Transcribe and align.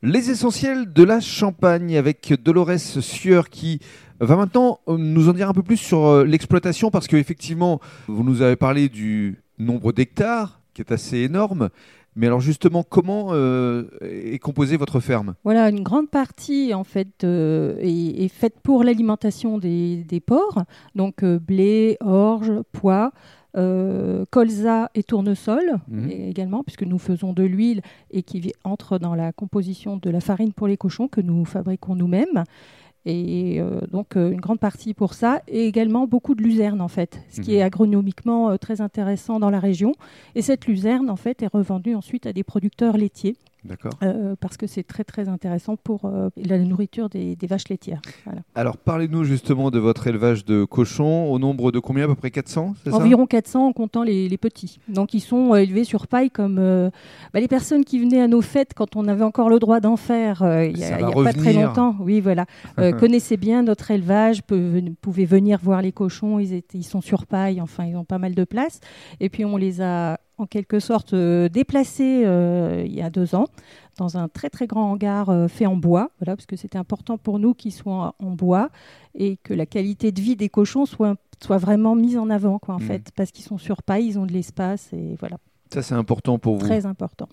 Les 0.00 0.30
essentiels 0.30 0.92
de 0.92 1.02
la 1.02 1.18
Champagne 1.18 1.96
avec 1.96 2.32
Dolores 2.44 2.78
Sueur 2.78 3.50
qui 3.50 3.80
va 4.20 4.36
maintenant 4.36 4.78
euh, 4.86 4.96
nous 4.96 5.28
en 5.28 5.32
dire 5.32 5.48
un 5.48 5.52
peu 5.52 5.64
plus 5.64 5.76
sur 5.76 6.06
euh, 6.06 6.24
l'exploitation 6.24 6.92
parce 6.92 7.08
qu'effectivement, 7.08 7.80
vous 8.06 8.22
nous 8.22 8.40
avez 8.40 8.54
parlé 8.54 8.88
du 8.88 9.42
nombre 9.58 9.90
d'hectares 9.90 10.60
qui 10.72 10.82
est 10.82 10.92
assez 10.92 11.18
énorme. 11.18 11.70
Mais 12.14 12.28
alors 12.28 12.40
justement, 12.40 12.84
comment 12.84 13.30
euh, 13.32 13.88
est 14.00 14.38
composée 14.38 14.76
votre 14.76 15.00
ferme? 15.00 15.34
Voilà, 15.42 15.68
une 15.68 15.82
grande 15.82 16.08
partie 16.08 16.72
en 16.74 16.84
fait 16.84 17.24
est, 17.24 18.28
faite 18.28 18.54
pour 18.62 18.84
l'alimentation 18.84 19.58
des, 19.58 20.22
porcs, 20.24 20.62
donc 20.94 21.24
blé, 21.24 21.96
orge, 22.00 22.52
pois, 22.70 23.10
colza 23.54 24.90
et 24.94 25.02
tournesol 25.02 25.78
mhm. 25.88 26.10
également, 26.10 26.62
puisque 26.62 26.84
nous 26.84 26.98
faisons 26.98 27.32
de 27.32 27.42
l'huile 27.42 27.82
et 28.10 28.22
qui 28.22 28.52
entre 28.64 28.98
dans 28.98 29.14
la 29.14 29.32
composition 29.32 29.96
de 29.96 30.10
la 30.10 30.20
farine 30.20 30.52
pour 30.52 30.68
les 30.68 30.76
cochons 30.76 31.08
que 31.08 31.20
nous 31.20 31.44
fabriquons 31.44 31.94
nous-mêmes. 31.94 32.44
Et 33.04 33.58
euh, 33.58 33.80
donc 33.90 34.16
euh, 34.16 34.30
une 34.30 34.40
grande 34.40 34.60
partie 34.60 34.92
pour 34.92 35.14
ça, 35.14 35.40
et 35.48 35.66
également 35.66 36.06
beaucoup 36.06 36.34
de 36.34 36.42
luzerne 36.42 36.80
en 36.80 36.88
fait, 36.88 37.22
ce 37.30 37.40
qui 37.40 37.54
est 37.54 37.60
mhm. 37.60 37.66
agronomiquement 37.66 38.50
euh, 38.50 38.56
très 38.56 38.80
intéressant 38.80 39.40
dans 39.40 39.50
la 39.50 39.60
région. 39.60 39.92
Et 40.34 40.42
cette 40.42 40.66
luzerne 40.66 41.08
en 41.08 41.16
fait 41.16 41.42
est 41.42 41.46
revendue 41.46 41.94
ensuite 41.94 42.26
à 42.26 42.32
des 42.32 42.42
producteurs 42.42 42.98
laitiers. 42.98 43.36
Euh, 44.02 44.36
parce 44.40 44.56
que 44.56 44.66
c'est 44.66 44.84
très 44.84 45.04
très 45.04 45.28
intéressant 45.28 45.76
pour 45.76 46.04
euh, 46.04 46.30
la 46.36 46.58
nourriture 46.58 47.08
des, 47.08 47.36
vaches 47.42 47.68
laitières. 47.68 48.00
Alors 48.54 48.76
parlez-nous 48.76 49.24
justement 49.24 49.70
de 49.70 49.78
votre 49.78 50.06
élevage 50.06 50.44
de 50.44 50.64
cochons, 50.64 51.30
au 51.30 51.38
nombre 51.38 51.72
de 51.72 51.78
combien 51.78 52.04
À 52.04 52.08
peu 52.08 52.14
près 52.14 52.30
400 52.30 52.74
Environ 52.92 53.26
400 53.26 53.66
en 53.66 53.72
comptant 53.72 54.02
les, 54.02 54.38
petits. 54.38 54.78
Donc 54.88 55.14
ils 55.14 55.20
sont 55.20 55.54
euh, 55.54 55.56
élevés 55.56 55.84
sur 55.84 56.06
paille 56.06 56.30
comme 56.30 56.56
bah, 57.34 57.40
les 57.40 57.48
personnes 57.48 57.84
qui 57.84 57.98
venaient 57.98 58.20
à 58.20 58.28
nos 58.28 58.42
fêtes 58.42 58.72
quand 58.74 58.94
on 58.94 59.08
avait 59.08 59.24
encore 59.24 59.50
le 59.50 59.58
droit 59.58 59.80
d'en 59.80 59.96
faire 59.96 60.42
il 60.62 60.76
n'y 60.76 60.84
a, 60.84 61.10
pas 61.10 61.32
très 61.32 61.52
longtemps. 61.52 61.96
Oui, 62.00 62.20
voilà. 62.20 62.46
connaissaient 63.00 63.36
bien 63.36 63.62
notre 63.62 63.90
élevage, 63.90 64.42
pouvaient 64.42 65.24
venir 65.24 65.58
voir 65.62 65.82
les 65.82 65.92
cochons, 65.92 66.38
ils, 66.38 66.52
étaient, 66.52 66.78
ils 66.78 66.84
sont 66.84 67.00
sur 67.00 67.26
paille, 67.26 67.60
enfin 67.60 67.84
ils 67.84 67.96
ont 67.96 68.04
pas 68.04 68.18
mal 68.18 68.34
de 68.34 68.44
place. 68.44 68.80
Et 69.20 69.28
puis 69.28 69.44
on 69.44 69.56
les 69.56 69.80
a 69.80 70.18
en 70.38 70.46
quelque 70.46 70.80
sorte 70.80 71.12
euh, 71.12 71.48
déplacé 71.48 72.22
euh, 72.24 72.84
il 72.86 72.94
y 72.94 73.02
a 73.02 73.10
deux 73.10 73.34
ans 73.34 73.46
dans 73.98 74.16
un 74.16 74.28
très 74.28 74.48
très 74.48 74.66
grand 74.66 74.92
hangar 74.92 75.28
euh, 75.28 75.48
fait 75.48 75.66
en 75.66 75.76
bois, 75.76 76.10
voilà, 76.20 76.36
parce 76.36 76.46
que 76.46 76.56
c'était 76.56 76.78
important 76.78 77.18
pour 77.18 77.40
nous 77.40 77.52
qu'ils 77.52 77.72
soient 77.72 78.14
en, 78.20 78.30
bois 78.30 78.70
et 79.14 79.36
que 79.38 79.52
la 79.52 79.66
qualité 79.66 80.12
de 80.12 80.20
vie 80.20 80.36
des 80.36 80.48
cochons 80.48 80.86
soit, 80.86 81.16
soit 81.42 81.58
vraiment 81.58 81.96
mise 81.96 82.16
en 82.16 82.30
avant, 82.30 82.60
quoi, 82.60 82.76
en 82.76 82.78
mmh. 82.78 82.82
fait, 82.82 83.10
parce 83.16 83.32
qu'ils 83.32 83.44
sont 83.44 83.58
sur 83.58 83.82
paille, 83.82 84.06
ils 84.06 84.18
ont 84.18 84.26
de 84.26 84.32
l'espace 84.32 84.92
et 84.92 85.16
voilà. 85.18 85.38
Ça 85.72 85.82
c'est 85.82 85.94
important 85.94 86.38
pour 86.38 86.58
vous. 86.58 86.64
Très 86.66 86.86
important. 86.86 87.28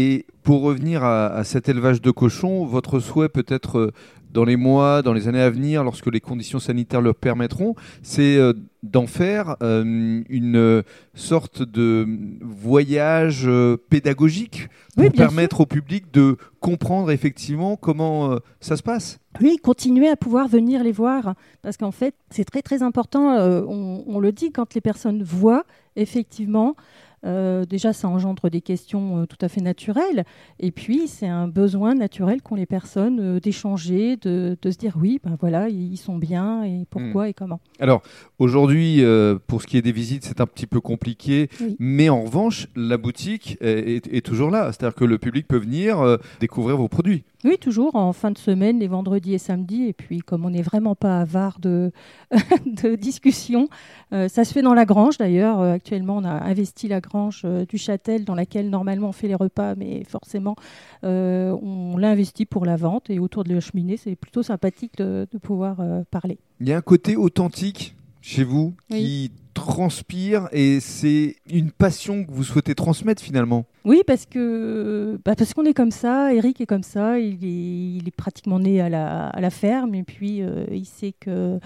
Et 0.00 0.26
pour 0.44 0.62
revenir 0.62 1.02
à, 1.02 1.42
cet 1.42 1.68
élevage 1.68 2.00
de 2.00 2.12
cochons, 2.12 2.64
votre 2.64 3.00
souhait 3.00 3.28
peut-être 3.28 3.92
dans 4.30 4.44
les 4.44 4.54
mois, 4.54 5.02
dans 5.02 5.12
les 5.12 5.26
années 5.26 5.40
à 5.40 5.50
venir, 5.50 5.82
lorsque 5.82 6.06
les 6.06 6.20
conditions 6.20 6.60
sanitaires 6.60 7.00
le 7.00 7.12
permettront, 7.12 7.74
c'est 8.02 8.36
euh, 8.36 8.52
d'en 8.84 9.08
faire 9.08 9.56
euh, 9.60 10.22
une 10.28 10.84
sorte 11.14 11.62
de 11.62 12.06
voyage 12.42 13.42
euh, 13.48 13.76
pédagogique 13.90 14.68
pour 14.96 15.10
permettre 15.10 15.62
au 15.62 15.66
public 15.66 16.12
de 16.12 16.36
comprendre 16.60 17.10
effectivement 17.10 17.74
comment 17.74 18.38
ça 18.60 18.76
se 18.76 18.84
passe. 18.84 19.18
Oui, 19.40 19.56
continuer 19.60 20.08
à 20.08 20.14
pouvoir 20.14 20.46
venir 20.46 20.84
les 20.84 20.92
voir, 20.92 21.34
parce 21.62 21.76
qu'en 21.76 21.92
fait, 21.92 22.14
c'est 22.30 22.44
très 22.44 22.62
très 22.62 22.84
important, 22.84 23.36
on, 23.36 24.04
on, 24.06 24.20
le 24.20 24.30
dit, 24.30 24.52
quand 24.52 24.74
les 24.74 24.80
personnes 24.80 25.24
voient 25.24 25.64
effectivement 25.96 26.76
euh, 27.24 27.64
déjà, 27.64 27.92
ça 27.92 28.08
engendre 28.08 28.48
des 28.50 28.60
questions 28.60 29.22
euh, 29.22 29.26
tout 29.26 29.36
à 29.40 29.48
fait 29.48 29.60
naturelles. 29.60 30.24
Et 30.60 30.70
puis, 30.70 31.08
c'est 31.08 31.26
un 31.26 31.48
besoin 31.48 31.94
naturel 31.94 32.42
qu'ont 32.42 32.54
les 32.54 32.66
personnes 32.66 33.18
euh, 33.20 33.40
d'échanger, 33.40 34.16
de, 34.16 34.56
se 34.64 34.76
dire 34.76 34.96
oui, 35.00 35.20
ben 35.24 35.36
voilà, 35.40 35.68
ils 35.68 35.96
sont 35.96 36.18
bien 36.18 36.62
et 36.64 36.84
pourquoi 36.90 37.26
hmm. 37.26 37.30
et 37.30 37.34
comment. 37.34 37.60
Alors, 37.80 38.02
aujourd'hui, 38.38 39.02
pour 39.46 39.62
ce 39.62 39.66
qui 39.66 39.76
est 39.76 39.82
des 39.82 39.92
visites, 39.92 40.24
c'est 40.24 40.40
un 40.40 40.46
petit 40.46 40.66
peu 40.66 40.80
compliqué. 40.80 41.48
Mais 41.78 42.08
en 42.08 42.22
revanche, 42.22 42.68
la 42.76 42.96
boutique 42.96 43.56
est 43.60 44.24
toujours 44.24 44.50
là. 44.50 44.72
C'est-à-dire 44.72 44.94
que 44.94 45.04
le 45.04 45.18
public 45.18 45.46
peut 45.48 45.58
venir 45.58 46.18
découvrir 46.40 46.76
vos 46.76 46.88
produits. 46.88 47.24
Oui, 47.44 47.56
toujours 47.56 47.94
en 47.94 48.12
fin 48.12 48.32
de 48.32 48.38
semaine, 48.38 48.80
les 48.80 48.88
vendredis 48.88 49.34
et 49.34 49.38
samedis. 49.38 49.84
Et 49.84 49.92
puis, 49.92 50.18
comme 50.18 50.44
on 50.44 50.50
n'est 50.50 50.62
vraiment 50.62 50.96
pas 50.96 51.20
avare 51.20 51.60
de, 51.60 51.92
de 52.66 52.96
discussions, 52.96 53.68
euh, 54.12 54.28
ça 54.28 54.44
se 54.44 54.52
fait 54.52 54.62
dans 54.62 54.74
la 54.74 54.84
grange 54.84 55.18
d'ailleurs. 55.18 55.60
Euh, 55.60 55.74
actuellement, 55.74 56.16
on 56.16 56.24
a 56.24 56.30
investi 56.30 56.88
la 56.88 57.00
grange 57.00 57.42
euh, 57.44 57.64
du 57.64 57.78
Châtel 57.78 58.24
dans 58.24 58.34
laquelle 58.34 58.70
normalement 58.70 59.10
on 59.10 59.12
fait 59.12 59.28
les 59.28 59.36
repas, 59.36 59.76
mais 59.76 60.02
forcément, 60.04 60.56
on 61.02 61.96
l'a 61.96 62.10
investi 62.10 62.44
pour 62.44 62.66
la 62.66 62.76
vente. 62.76 63.08
Et 63.08 63.20
autour 63.20 63.44
de 63.44 63.54
la 63.54 63.60
cheminée, 63.60 63.96
c'est 63.96 64.16
plutôt 64.16 64.42
sympathique 64.42 64.96
de, 64.96 65.26
pouvoir 65.40 65.76
parler. 66.10 66.38
Il 66.60 66.68
y 66.68 66.72
a 66.72 66.76
un 66.76 66.82
côté 66.82 67.14
authentique 67.14 67.94
chez 68.20 68.42
vous 68.42 68.74
qui 68.90 69.30
transpire 69.68 70.48
et 70.50 70.80
c'est 70.80 71.36
une 71.50 71.70
passion 71.70 72.24
que 72.24 72.32
vous 72.32 72.42
souhaitez 72.42 72.74
transmettre 72.74 73.22
finalement. 73.22 73.66
Oui, 73.84 74.02
parce 74.06 74.24
que 74.24 75.20
bah 75.26 75.34
parce 75.36 75.52
qu'on 75.52 75.66
est 75.66 75.74
comme 75.74 75.90
ça. 75.90 76.32
Eric 76.32 76.62
est 76.62 76.66
comme 76.66 76.82
ça. 76.82 77.18
Il 77.18 77.44
est, 77.44 77.98
il 77.98 78.08
est 78.08 78.16
pratiquement 78.16 78.58
né 78.58 78.80
à 78.80 78.88
la, 78.88 79.28
à 79.28 79.40
la 79.42 79.50
ferme 79.50 79.94
et 79.94 80.04
puis 80.04 80.40
euh, 80.40 80.64
il 80.72 80.86
sait 80.86 81.12
que 81.12 81.60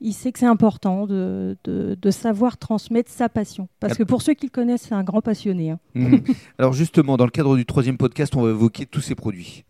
il 0.00 0.12
sait 0.12 0.32
que 0.32 0.38
c'est 0.38 0.46
important 0.46 1.06
de, 1.06 1.56
de, 1.64 1.96
de, 2.00 2.10
savoir 2.10 2.58
transmettre 2.58 3.10
sa 3.10 3.28
passion. 3.28 3.68
Parce 3.78 3.96
que 3.96 4.02
pour 4.02 4.20
ceux 4.20 4.34
qui 4.34 4.46
le 4.46 4.50
connaissent, 4.50 4.86
c'est 4.88 4.94
un 4.94 5.04
grand 5.04 5.20
passionné. 5.20 5.70
Hein. 5.70 5.78
Mhm. 5.94 6.22
Alors 6.58 6.72
justement, 6.72 7.16
dans 7.16 7.24
le 7.24 7.30
cadre 7.30 7.56
du 7.56 7.64
troisième 7.64 7.96
podcast, 7.96 8.34
on 8.34 8.42
va 8.42 8.50
évoquer 8.50 8.84
tous 8.84 9.00
ces 9.00 9.14
produits. 9.14 9.60